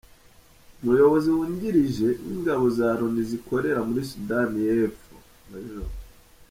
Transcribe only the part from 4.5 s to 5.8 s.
y’Epfo, Maj.